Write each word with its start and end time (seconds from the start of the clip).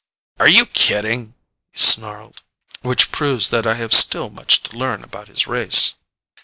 "Are 0.39 0.47
you 0.47 0.65
kidding?" 0.65 1.35
he 1.73 1.77
snarled. 1.77 2.41
Which 2.81 3.11
proves 3.11 3.51
that 3.51 3.67
I 3.67 3.75
have 3.75 3.93
still 3.93 4.31
much 4.31 4.63
to 4.63 4.75
learn 4.75 5.03
about 5.03 5.27
his 5.27 5.45
race. 5.45 5.93